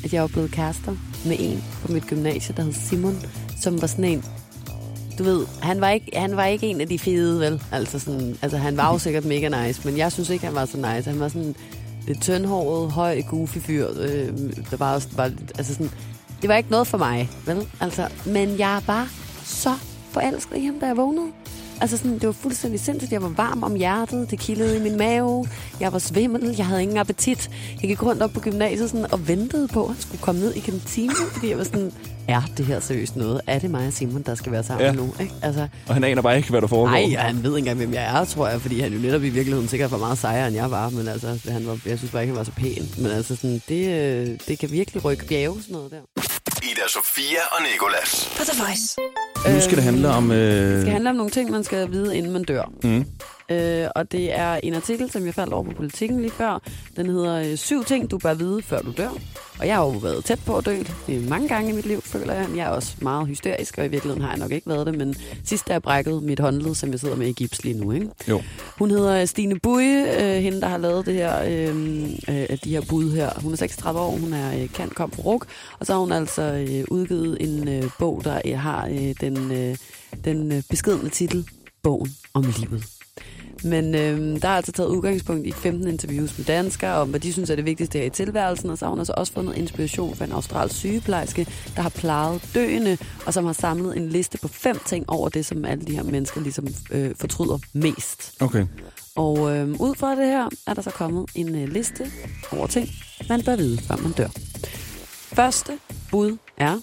[0.03, 0.95] at jeg var blevet kærester
[1.25, 3.19] med en på mit gymnasie, der hed Simon,
[3.61, 4.23] som var sådan en,
[5.17, 7.61] du ved, han var ikke, han var ikke en af de fede, vel?
[7.71, 10.65] Altså, sådan, altså han var jo sikkert mega nice, men jeg synes ikke, han var
[10.65, 11.09] så nice.
[11.09, 11.55] Han var sådan
[12.07, 13.87] lidt tyndhåret, høj, goofy fyr.
[13.99, 14.27] Øh,
[14.71, 15.23] der var også, var,
[15.57, 15.91] altså sådan,
[16.41, 17.67] det var ikke noget for mig, vel?
[17.79, 19.07] Altså, men jeg var
[19.43, 19.73] så
[20.11, 21.27] forelsket i ham, da jeg vågnede.
[21.83, 23.11] Altså sådan, det var fuldstændig sindssygt.
[23.11, 25.47] Jeg var varm om hjertet, det kildede i min mave,
[25.79, 27.49] jeg var svimmel, jeg havde ingen appetit.
[27.81, 30.53] Jeg gik rundt op på gymnasiet sådan, og ventede på, at han skulle komme ned
[30.53, 31.91] i kantinen, fordi jeg var sådan,
[32.27, 33.41] er det her seriøst noget?
[33.47, 34.91] Er det mig og Simon, der skal være sammen Ja.
[34.91, 35.13] nu?
[35.19, 35.33] Ikke?
[35.41, 36.89] Altså, Og han aner bare ikke, hvad der foregår.
[36.91, 39.29] Nej, han ved ikke engang, hvem jeg er, tror jeg, fordi han jo netop i
[39.29, 42.21] virkeligheden sikkert var meget sejere, end jeg var, men altså, han var, jeg synes bare
[42.23, 42.89] ikke, han var så pæn.
[42.97, 45.97] Men altså, sådan, det, øh, det kan virkelig rykke bjerge, sådan noget der.
[46.71, 48.29] Ida Sofia og Nikolas.
[48.37, 48.95] På The Voice.
[49.47, 50.31] Nu skal det handle om...
[50.31, 50.37] Øh...
[50.37, 52.71] Det skal handle om nogle ting, man skal vide, inden man dør.
[52.83, 53.05] Mm.
[53.49, 56.61] Øh, og det er en artikel, som jeg faldt over på politikken lige før.
[56.95, 59.09] Den hedder øh, Syv ting, du bør vide, før du dør.
[59.59, 62.01] Og jeg har jo været tæt på at dø er mange gange i mit liv,
[62.01, 62.47] føler jeg.
[62.55, 64.97] Jeg er også meget hysterisk, og i virkeligheden har jeg nok ikke været det.
[64.97, 67.91] Men sidst da jeg brækkede mit håndled, som jeg sidder med i gips lige nu.
[67.91, 68.09] Ikke?
[68.27, 68.41] Jo.
[68.77, 72.69] Hun hedder øh, Stine Buje, øh, hende der har lavet det her, øh, øh, de
[72.69, 73.29] her bud her.
[73.41, 75.45] Hun er 36 år, hun er øh, kan kom fra RUK,
[75.79, 79.51] og så har hun altså øh, udgivet en øh, bog, der øh, har øh, den,
[79.51, 79.77] øh,
[80.25, 81.47] den øh, beskedne titel,
[81.83, 83.02] Bogen om livet.
[83.63, 87.33] Men øh, der er altså taget udgangspunkt i 15 interviews med danskere om, hvad de
[87.33, 90.15] synes er det vigtigste her i tilværelsen, og så har hun altså også fundet inspiration
[90.15, 94.47] fra en australsk sygeplejerske, der har plejet døende, og som har samlet en liste på
[94.47, 98.41] fem ting over det, som alle de her mennesker ligesom øh, fortryder mest.
[98.41, 98.65] Okay.
[99.15, 102.11] Og øh, ud fra det her er der så kommet en øh, liste
[102.51, 102.89] over ting,
[103.29, 104.29] man bør vide, før man dør.
[105.33, 105.79] Første
[106.11, 106.79] bud er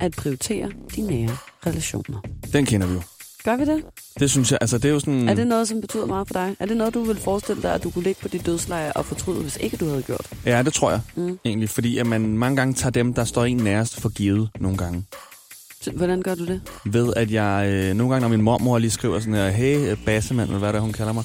[0.00, 2.20] at prioritere de nære relationer.
[2.52, 3.00] Den kender vi jo.
[3.44, 3.82] Gør vi det?
[4.18, 5.28] Det synes jeg, altså det er jo sådan...
[5.28, 6.56] Er det noget, som betyder meget for dig?
[6.60, 9.04] Er det noget, du vil forestille dig, at du kunne ligge på dit dødsleje og
[9.04, 10.26] fortryde, hvis ikke du havde gjort?
[10.46, 11.38] Ja, det tror jeg Mm.
[11.44, 14.76] egentlig, fordi at man mange gange tager dem, der står en nærest for givet nogle
[14.78, 15.04] gange.
[15.94, 16.60] Hvordan gør du det?
[16.84, 20.48] Ved at jeg øh, nogle gange, når min mormor lige skriver sådan her, hey bassemand,
[20.48, 21.24] eller hvad det er, hun kalder mig,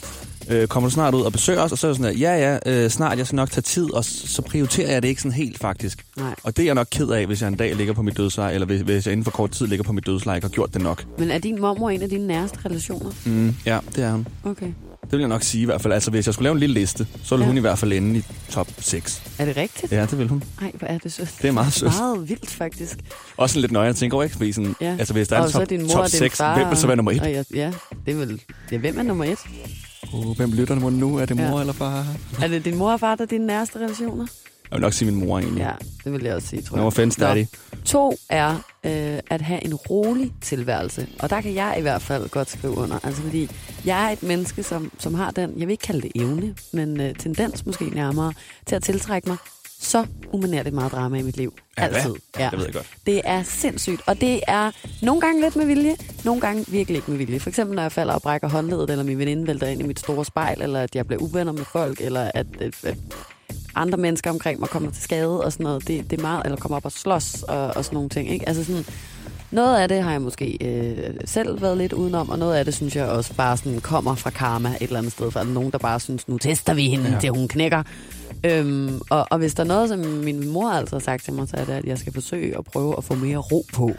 [0.50, 1.72] øh, kommer du snart ud og besøger os?
[1.72, 3.94] Og så er jeg sådan her, ja ja, øh, snart, jeg skal nok tage tid,
[3.94, 6.06] og så prioriterer jeg det ikke sådan helt faktisk.
[6.18, 6.36] Nej.
[6.44, 8.54] Og det er jeg nok ked af, hvis jeg en dag ligger på mit dødsleje,
[8.54, 10.74] eller hvis, hvis jeg inden for kort tid ligger på mit dødsleje, ikke har gjort
[10.74, 11.04] det nok.
[11.20, 13.12] Men er din mormor en af dine nærmeste relationer?
[13.26, 14.28] Mm, ja, det er hun.
[14.44, 14.68] Okay.
[15.04, 15.94] Det vil jeg nok sige i hvert fald.
[15.94, 17.50] Altså, hvis jeg skulle lave en lille liste, så ville Ja.
[17.50, 19.24] hun i hvert fald ende i top 6.
[19.38, 19.92] Er det rigtigt?
[19.92, 20.44] Ja, det vil hun.
[20.62, 21.34] Nej, hvor er det sødt.
[21.42, 21.94] Det er meget sødt.
[22.00, 22.98] Meget vildt, faktisk.
[23.38, 24.36] Også sådan lidt nøje at tænke over, ikke?
[24.36, 24.96] Fordi sådan, Ja.
[25.00, 26.56] altså, hvis der er og en så top, din mor top og din 6, far.
[26.58, 27.22] hvem vil så være nummer 1?
[27.22, 27.72] Og ja, ja,
[28.06, 28.42] det er vel...
[28.72, 29.38] Ja, hvem er nummer 1?
[30.14, 31.18] Uh, hvem lytter nu nu?
[31.18, 31.60] Er det mor Ja.
[31.60, 32.06] eller far?
[32.42, 34.28] Er det din mor og far, der er dine nærmeste relationer?
[34.72, 35.62] Jeg vil nok sige min mor egentlig.
[35.62, 35.72] Ja,
[36.04, 36.82] det vil jeg også sige, tror jeg.
[36.82, 37.36] No offense, Nå.
[37.86, 41.08] To er øh, at have en rolig tilværelse.
[41.20, 43.00] Og der kan jeg i hvert fald godt skrive under.
[43.04, 43.50] Altså fordi
[43.86, 47.02] jeg er et menneske, som, som har den, jeg vil ikke kalde det evne, men
[47.02, 48.34] øh, tendens måske nærmere,
[48.66, 49.38] til at tiltrække mig
[49.82, 51.54] så umanerligt meget drama i mit liv.
[51.78, 51.98] Ja, hvad?
[51.98, 52.16] Altid.
[52.40, 52.50] Ja.
[52.52, 52.88] Det ved jeg godt.
[53.06, 57.12] Det er sindssygt, og det er nogle gange lidt med vilje, nogle gange virkelig ikke
[57.12, 57.40] med vilje.
[57.40, 60.00] For eksempel når jeg falder og brækker håndledet, eller min veninde vælter ind i mit
[60.00, 62.98] store spejl, eller at jeg bliver uvenner med folk, eller at, at, at
[63.76, 65.88] andre mennesker omkring mig kommer til skade og sådan noget.
[65.88, 68.30] Det, det er meget, eller kommer op og slås og, og sådan nogle ting.
[68.30, 68.48] Ikke?
[68.48, 68.86] Altså sådan,
[69.52, 72.74] noget af det har jeg måske øh, selv været lidt udenom, og noget af det
[72.74, 75.32] synes jeg også bare sådan kommer fra karma et eller andet sted.
[75.32, 77.10] For nogen, der bare synes, nu tester vi hende.
[77.10, 77.20] Ja.
[77.20, 77.84] til hun knækker.
[78.44, 81.48] Øhm, og, og hvis der er noget, som min mor altid har sagt til mig,
[81.48, 83.92] så er det, at jeg skal forsøge at prøve at få mere ro på.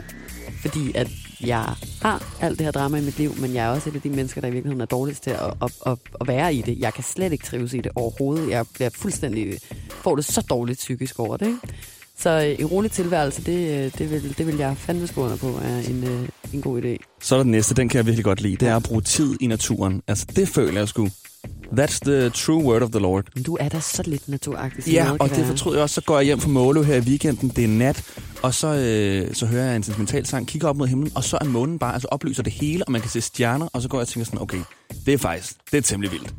[0.61, 1.07] Fordi at
[1.41, 1.65] jeg
[2.01, 4.09] har alt det her drama i mit liv, men jeg er også et af de
[4.09, 6.79] mennesker, der i virkeligheden er dårligst til at, at, at, at være i det.
[6.79, 8.49] Jeg kan slet ikke trives i det overhovedet.
[8.49, 11.45] Jeg bliver fuldstændig, får det så dårligt psykisk over det.
[11.45, 11.59] Ikke?
[12.17, 15.37] Så øh, en rolig tilværelse, det, øh, det, vil, det vil jeg fandme skrive under
[15.37, 16.97] på, er en, øh, en god idé.
[17.21, 18.55] Så er der den næste, den kan jeg virkelig godt lide.
[18.55, 20.01] Det er at bruge tid i naturen.
[20.07, 21.09] Altså, det føler jeg sgu.
[21.77, 23.25] That's the true word of the Lord.
[23.45, 24.93] Du er da så lidt naturagtig.
[24.93, 25.93] Ja, noget og det fortrød jeg også.
[25.93, 27.49] Så går jeg hjem fra Måløv her i weekenden.
[27.49, 28.03] Det er nat.
[28.41, 31.37] Og så, øh, så hører jeg en sentimental sang, kigger op mod himlen, og så
[31.41, 33.97] er månen bare, altså oplyser det hele, og man kan se stjerner, og så går
[33.97, 34.59] jeg og tænker sådan, okay,
[35.05, 36.33] det er faktisk, det er temmelig vildt.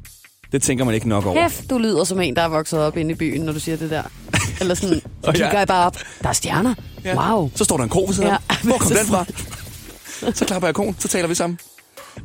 [0.53, 1.49] Det tænker man ikke nok over.
[1.49, 3.77] Kæft, du lyder som en, der er vokset op inde i byen, når du siger
[3.77, 4.03] det der.
[4.61, 5.33] Eller sådan, så Og ja.
[5.33, 5.97] kigger jeg bare op.
[6.23, 6.75] Der er stjerner.
[7.05, 7.33] Ja.
[7.33, 7.51] Wow.
[7.55, 8.37] Så står der en ko ved siden Ja.
[8.65, 9.25] Hvor kom den fra?
[10.35, 11.59] Så klapper jeg konen, så taler vi sammen.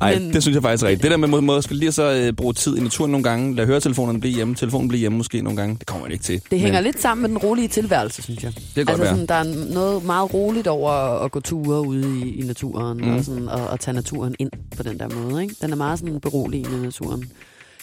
[0.02, 1.04] Ej, Men- det synes jeg faktisk er rigtigt.
[1.04, 3.56] Det der med må- måde, skal lige så øh, bruge tid i naturen nogle gange,
[3.56, 6.42] lade høretelefonerne blive hjemme, telefonen blive hjemme måske nogle gange, det kommer man ikke til.
[6.52, 8.54] Det hænger Men lidt sammen med den rolige tilværelse, synes jeg.
[8.56, 9.28] Det kan godt altså, være.
[9.28, 9.36] sådan, der
[9.70, 10.92] er noget meget roligt over
[11.24, 13.04] at gå ture ude i, i naturen, mm.
[13.06, 13.16] Mm.
[13.16, 15.44] og, sådan, og, og tage naturen ind på den der måde.
[15.44, 15.56] Ikke?
[15.62, 17.24] Den er meget sådan beroligende, naturen.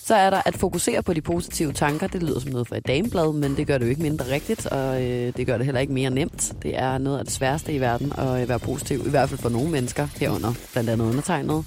[0.05, 2.07] Så er der at fokusere på de positive tanker.
[2.07, 4.66] Det lyder som noget fra et dameblad, men det gør det jo ikke mindre rigtigt,
[4.66, 6.53] og øh, det gør det heller ikke mere nemt.
[6.62, 9.40] Det er noget af det sværeste i verden at øh, være positiv, i hvert fald
[9.40, 11.64] for nogle mennesker herunder, blandt andet undertegnet.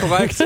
[0.00, 0.40] Korrekt.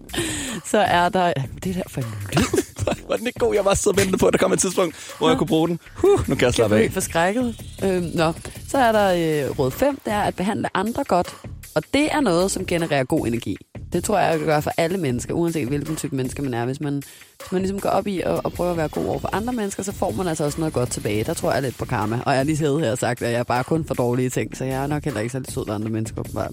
[0.70, 1.26] Så er der...
[1.26, 1.32] Ja,
[1.64, 2.62] Det der for en lyd.
[3.08, 3.54] var den ikke god?
[3.54, 5.78] Jeg var så ventende på, at der kom et tidspunkt, hvor jeg kunne bruge den.
[5.94, 6.88] Huh, nu kan jeg slappe Jeg af.
[6.90, 7.54] blev forskrækket.
[7.84, 8.32] Øhm, nå.
[8.68, 11.34] Så er der øh, råd 5, det er at behandle andre godt.
[11.74, 13.56] Og det er noget, som genererer god energi.
[13.92, 16.64] Det tror jeg, jeg gør for alle mennesker, uanset hvilken type menneske man er.
[16.64, 16.94] Hvis man,
[17.38, 19.52] hvis man ligesom går op i at, at prøve at være god over for andre
[19.52, 21.24] mennesker, så får man altså også noget godt tilbage.
[21.24, 22.16] Der tror jeg lidt på karma.
[22.26, 24.30] Og jeg har lige siddet her og sagt, at jeg er bare kun for dårlige
[24.30, 26.20] ting, så jeg er nok heller ikke så sød ved andre mennesker.
[26.20, 26.50] åbenbart.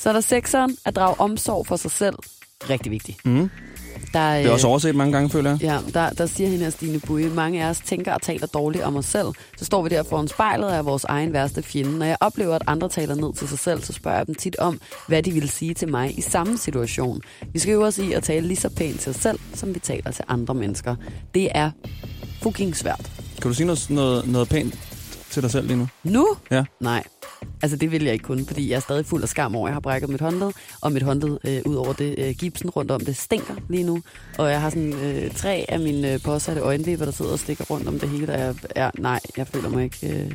[0.00, 2.14] Så er der sekseren, at drage omsorg for sig selv.
[2.70, 3.26] Rigtig vigtigt.
[3.26, 3.50] Mm.
[4.12, 5.60] Der, Det er også overset mange gange, føler jeg.
[5.60, 8.84] Ja, der, der siger hende her, Stine Buje, mange af os tænker og taler dårligt
[8.84, 9.26] om os selv.
[9.58, 11.98] Så står vi der foran spejlet og er vores egen værste fjende.
[11.98, 14.56] Når jeg oplever, at andre taler ned til sig selv, så spørger jeg dem tit
[14.56, 17.20] om, hvad de vil sige til mig i samme situation.
[17.52, 19.78] Vi skal øve os i at tale lige så pænt til os selv, som vi
[19.78, 20.96] taler til andre mennesker.
[21.34, 21.70] Det er
[22.42, 23.10] fucking svært.
[23.42, 24.74] Kan du sige noget, noget, noget pænt
[25.30, 25.88] til dig selv lige nu?
[26.04, 26.28] Nu?
[26.50, 26.64] Ja.
[26.80, 27.02] Nej.
[27.62, 29.70] Altså det vil jeg ikke kunne, fordi jeg er stadig fuld af skam over, at
[29.70, 32.90] jeg har brækket mit håndled, og mit håndled øh, ud over det øh, gipsen rundt
[32.90, 34.02] om det stinker lige nu.
[34.38, 37.64] Og jeg har sådan øh, tre af mine øh, påsatte øjenvipper, der sidder og stikker
[37.64, 40.32] rundt om det hele, og jeg, ja, nej, jeg føler mig ikke, øh,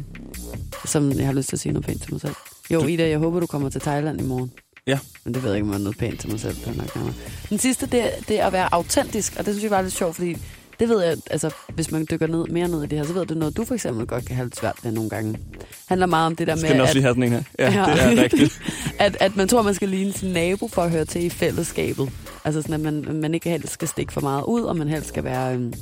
[0.85, 2.33] som jeg har lyst til at sige noget pænt til mig selv.
[2.71, 4.51] Jo, Du- Ida, jeg håber, du kommer til Thailand i morgen.
[4.87, 4.99] Ja.
[5.23, 6.57] Men det ved jeg ikke, om jeg er noget pænt til mig selv.
[6.65, 7.13] Er nok.
[7.49, 9.93] Den sidste, det, er- det er at være autentisk, og det synes jeg var lidt
[9.93, 10.37] sjovt, fordi
[10.79, 13.25] det ved jeg, altså hvis man dykker ned, mere ned i det her, så ved
[13.25, 15.39] du noget, du for eksempel godt kan have lidt svært med nogle gange.
[15.85, 17.43] handler meget om det der Skal med, den også at, lige have sådan en her?
[17.59, 18.61] Ja, det er rigtigt.
[18.99, 22.11] at, at man tror, man skal ligne sin nabo for at høre til i fællesskabet.
[22.45, 25.07] Altså sådan, at man, man ikke helst skal stikke for meget ud, og man helst
[25.07, 25.53] skal være...
[25.53, 25.73] Øhm,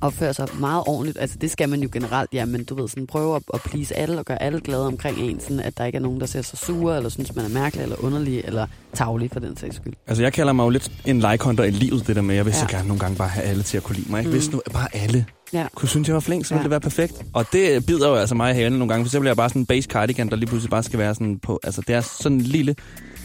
[0.00, 1.18] opføre sig meget ordentligt.
[1.20, 3.96] Altså det skal man jo generelt, ja, men du ved, sådan prøve at, at please
[3.96, 6.42] alle og gøre alle glade omkring en, sådan at der ikke er nogen, der ser
[6.42, 9.92] sig sure, eller synes, man er mærkelig, eller underlig, eller tavlig for den sags skyld.
[10.06, 12.50] Altså, jeg kalder mig jo lidt en like-hunter i livet, det der med, jeg vil
[12.50, 12.58] ja.
[12.60, 14.18] så gerne nogle gange bare have alle til at kunne lide mig.
[14.18, 14.28] Ikke?
[14.30, 14.36] Mm.
[14.36, 15.66] Hvis nu bare alle Ja.
[15.74, 16.62] kunne synes, jeg var flink, så ville Ja.
[16.62, 17.12] det være perfekt.
[17.32, 19.48] Og det bider jo altså mig i halen nogle gange, for så bliver jeg bare
[19.48, 21.60] sådan en base cardigan, der lige pludselig bare skal være sådan på...
[21.62, 22.74] Altså, det er sådan en lille...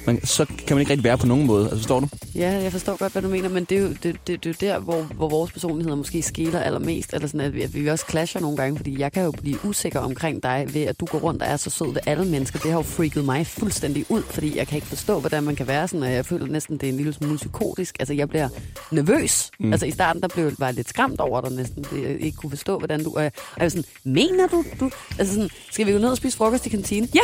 [0.10, 1.64] Man, så kan man ikke rigtig være på nogen måde.
[1.64, 2.08] Altså, forstår du?
[2.36, 4.50] Ja, jeg forstår godt, hvad du mener, men det er jo, det, det, det er
[4.50, 7.88] jo der, hvor, hvor vores personligheder måske skiller allermest, eller sådan, at vi, at vi
[7.88, 11.06] også clasher nogle gange, fordi jeg kan jo blive usikker omkring dig ved, at du
[11.06, 12.60] går rundt og er så sød ved alle mennesker.
[12.60, 15.68] Det har jo freaket mig fuldstændig ud, fordi jeg kan ikke forstå, hvordan man kan
[15.68, 17.96] være sådan, og jeg føler næsten, det er en lille smule psykotisk.
[18.00, 18.50] Altså, jeg bliver
[18.92, 19.52] nervøs.
[19.60, 19.72] Mm.
[19.72, 22.38] Altså, i starten, der blev jeg bare lidt skræmt over dig næsten, fordi jeg ikke
[22.38, 23.14] kunne forstå, hvordan du...
[23.16, 24.92] Og jeg, og jeg var sådan, mener du, du...
[25.20, 27.10] Altså sådan, skal vi gå ned og spise frokost i kantinen?
[27.16, 27.22] Ja!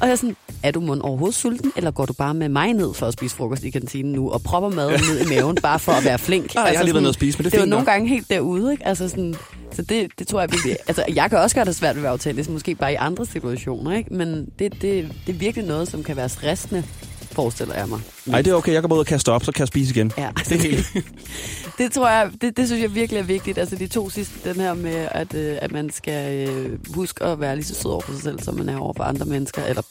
[0.00, 2.72] Og jeg er sådan, er du mund overhovedet sulten, eller går du bare med mig
[2.72, 5.78] ned for at spise frokost i kantinen nu, og propper maden ned i maven, bare
[5.78, 6.44] for at være flink?
[6.44, 7.70] Altså Ah, jeg har lige været nede at spise, men det er det er jo
[7.70, 8.86] nogle gange helt derude, ikke?
[8.86, 9.34] Altså sådan,
[9.72, 10.76] så det, det tror jeg virkelig...
[10.88, 13.26] Altså, jeg kan også gøre det svært ved at være autentisk, måske bare i andre
[13.26, 14.14] situationer, ikke?
[14.14, 14.82] Men det, det,
[15.26, 16.84] det er virkelig noget, som kan være stressende,
[17.32, 18.00] forestiller jeg mig.
[18.26, 18.72] Nej, det er okay.
[18.72, 20.12] Jeg kan både kaste op, så kan jeg spise igen.
[20.18, 20.30] Ja.
[20.48, 20.86] Det er helt...
[21.78, 23.58] Det tror jeg, det, det synes jeg virkelig er vigtigt.
[23.58, 27.40] Altså de to sidste, den her med, at, øh, at man skal øh, huske at
[27.40, 29.64] være lige så sød over for sig selv, som man er over for andre mennesker,
[29.64, 29.82] eller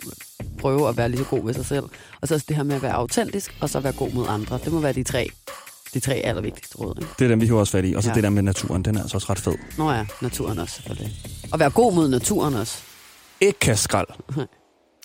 [0.60, 1.84] prøve at være lige så god ved sig selv.
[2.21, 4.60] Og så også det her med at være autentisk, og så være god mod andre.
[4.63, 5.30] Det må være de tre,
[5.93, 6.95] de tre allervigtigste råd.
[7.02, 7.12] Ikke?
[7.19, 7.93] Det er dem, vi hiver også fat i.
[7.93, 8.10] Og så.
[8.10, 8.15] Ja.
[8.15, 9.56] det der med naturen, den er altså også ret fed.
[9.78, 11.15] Nå ja, naturen også selvfølgelig.
[11.52, 12.78] Og være god mod naturen også.
[13.41, 14.08] Ikke kast skrald.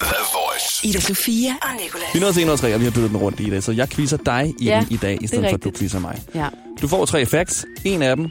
[0.04, 0.86] The Voice.
[0.88, 2.06] Ida Sofia og Nicolas.
[2.14, 3.62] Vi er nået til 103, og vi har byttet den rundt i dag.
[3.62, 5.98] Så jeg quizzer dig i, Ja, i dag, i det stedet for, at du quizzer
[6.00, 6.22] mig.
[6.34, 6.48] Ja.
[6.82, 7.64] Du får tre facts.
[7.84, 8.28] En af dem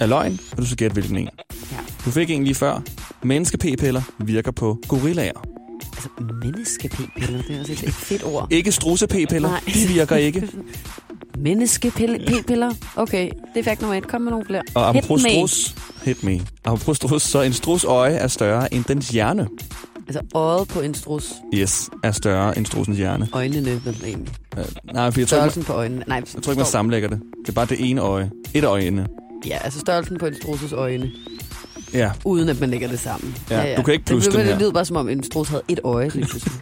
[0.00, 1.28] er løgn, og du skal gætte, hvilken en.
[1.72, 1.76] ja.
[2.04, 2.80] Du fik en lige før.
[3.22, 5.32] Menneske-p-piller virker på gorillaer.
[5.92, 6.08] Altså,
[6.44, 8.46] menneske-p-piller, det er også et, et fedt ord.
[8.50, 9.48] Ikke strusse-p-piller.
[9.48, 9.60] Nej.
[9.74, 10.48] De virker ikke.
[11.38, 12.74] Menneske-p-piller.
[12.96, 14.08] Okay, det er fakt nummer et.
[14.08, 14.62] Kom med nogle flere.
[14.74, 15.30] Og Hit apropos me.
[15.30, 16.40] strus, hit me.
[16.64, 19.48] Apropos strus, så en strus øje er større end dens hjerne.
[20.10, 21.32] Altså, øjet på en strus.
[21.54, 23.28] Yes, er større end strussens hjerne.
[23.32, 24.34] Øjnene, vel egentlig.
[24.56, 26.04] Uh, nej, for jeg tror, ikke, Størrelsen på øjnene.
[26.06, 27.20] Nej, man, jeg tror ikke, man sammenlægger det.
[27.42, 28.30] Det er bare det ene øje.
[28.54, 29.06] Et øje inde.
[29.46, 31.10] Ja, altså størrelsen på en strusses øjne,
[31.94, 33.36] Ja, uden at man lægger det sammen.
[33.50, 34.54] Ja, du kan ikke plusse det, den det, her.
[34.54, 36.08] det lyder bare som om en strus havde et øje.
[36.14, 36.52] lige pludselig.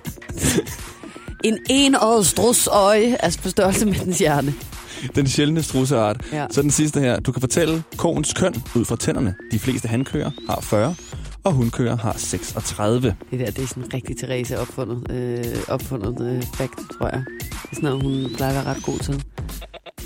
[1.44, 4.54] en enøjet strus øje, altså på størrelse med dens hjerne.
[5.14, 6.24] den sjældne strusseart.
[6.32, 6.46] Ja.
[6.50, 7.20] Så den sidste her.
[7.20, 9.34] Du kan fortælle koens køn ud fra tænderne.
[9.52, 10.94] De fleste hankøer har 40,
[11.48, 13.16] og hundkøer har 36.
[13.30, 17.24] Det der, det er sådan rigtig Therese opfundet, øh, opfundet øh, fact, tror jeg.
[17.38, 19.24] Det er sådan noget, hun plejer at være ret god til.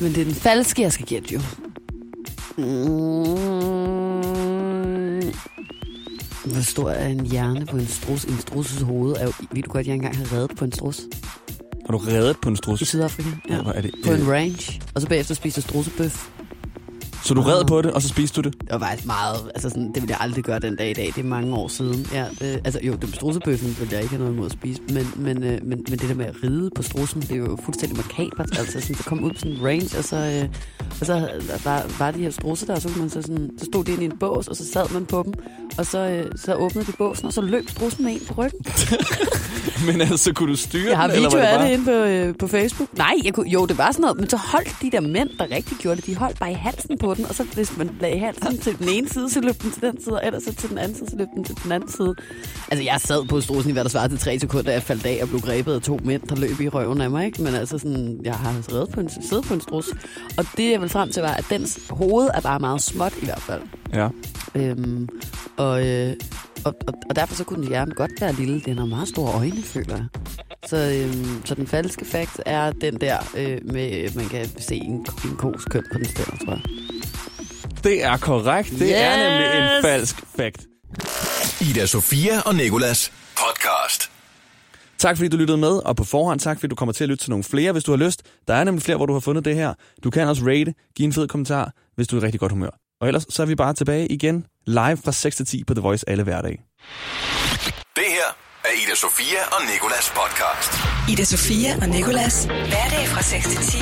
[0.00, 1.40] Men det er den falske, jeg skal gætte jo.
[2.56, 2.64] Mm.
[6.44, 8.24] Hvor stor er en hjerne på en strus?
[8.24, 9.32] En strusses hoved er jo...
[9.52, 11.00] Ved du godt, jeg engang har reddet på en strus?
[11.86, 12.82] Har du reddet på en strus?
[12.82, 13.62] I Sydafrika, ja.
[13.62, 13.94] Hvor er det?
[14.04, 14.82] På øh, en range.
[14.94, 16.28] Og så bagefter spiste strussebøf.
[17.24, 18.60] Så du red på det, og så spiste du det?
[18.60, 19.36] Det var faktisk meget...
[19.54, 21.06] Altså sådan, det ville jeg aldrig gøre den dag i dag.
[21.06, 22.06] Det er mange år siden.
[22.12, 24.82] Ja, det, altså jo, det strusebøffen ville jeg ikke have noget imod at spise.
[24.88, 27.58] Men, men, øh, men, men det der med at ride på strussen, det er jo
[27.64, 28.58] fuldstændig makabert.
[28.58, 30.48] Altså sådan, så kom ud på sådan en range, og så, øh,
[31.00, 31.28] og så
[31.64, 33.92] var, var de her strusser der, og så, kunne man så, sådan, så stod de
[33.92, 35.32] ind i en bås, og så sad man på dem
[35.78, 38.64] og så, øh, så åbnede de båsen, og så løb strussen med en på ryggen.
[39.86, 42.46] Men altså, kunne du styre Jeg har den, video af det inde på, øh, på
[42.46, 42.88] Facebook.
[42.98, 45.50] Nej, jeg kunne, jo, det var sådan noget, men så holdt de der mænd, der
[45.50, 48.18] rigtig gjorde det, de holdt bare i halsen på den, og så hvis man lagde
[48.18, 50.68] halsen til den ene side, så løb den til den side, og ellers så til
[50.68, 52.14] den anden side, så løb den til den anden side.
[52.70, 55.18] Altså, jeg sad på strussen i hvad der svarede til tre sekunder, jeg faldt af
[55.22, 57.42] og blev grebet af to mænd, der løb i røven af mig, ikke?
[57.42, 59.88] Men altså sådan, jeg har reddet på en, siddet på en strus.
[60.36, 63.24] Og det, jeg vil frem til, var, at dens hoved er bare meget småt i
[63.24, 63.62] hvert fald.
[63.94, 64.08] Ja.
[64.54, 65.08] Øhm,
[65.62, 66.16] og, øh,
[66.64, 68.60] og, og, og derfor så kunne den hjerne godt være lille.
[68.60, 70.06] Den har meget store øjne, føler jeg.
[70.66, 74.74] Så, øhm, så den falske fakt er den der øh, med, at man kan se
[74.74, 76.62] en, en kos køn på den steder, tror jeg.
[77.84, 78.70] Det er korrekt.
[78.70, 78.90] Det yes!
[78.94, 80.66] er nemlig en falsk fakt.
[81.60, 84.10] Ida Sofia og Nikolas podcast.
[84.98, 87.24] Tak fordi du lyttede med, og på forhånd tak fordi du kommer til at lytte
[87.24, 88.22] til nogle flere, hvis du har lyst.
[88.48, 89.74] Der er nemlig flere, hvor du har fundet det her.
[90.04, 92.81] Du kan også rate, give en fed kommentar, hvis du er i rigtig godt humør.
[93.02, 95.82] Og ellers så er vi bare tilbage igen, live fra 6 til 10 på The
[95.82, 96.58] Voice alle hverdage.
[97.96, 98.28] Det her
[98.64, 100.72] er Ida Sofia og Nikolas podcast.
[101.12, 102.44] Ida Sofia og Nicolas.
[102.44, 103.78] Hverdag fra 6 til 10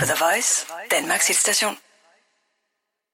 [0.00, 1.74] på The Voice, Danmarks hitstation.